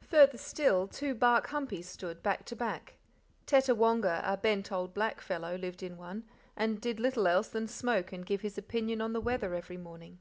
[0.00, 2.94] Farther still, two bark humpies stood, back to back.
[3.46, 6.24] Tettawonga, a bent old black fellow, lived in one,
[6.56, 10.18] and did little else than smoke and give his opinion on the weather every morning.